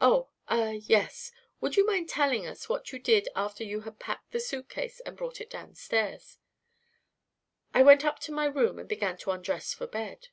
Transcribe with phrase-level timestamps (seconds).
[0.00, 1.32] "Oh ah yes.
[1.60, 5.16] Would you mind telling us what you did after you had packed the suitcase and
[5.16, 6.38] brought it downstairs?"
[7.74, 10.28] "I went up to my room and began to undress for bed."